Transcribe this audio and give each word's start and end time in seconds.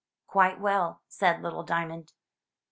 "Quite 0.25 0.59
well," 0.59 1.03
said 1.07 1.43
little 1.43 1.61
Diamond. 1.61 2.13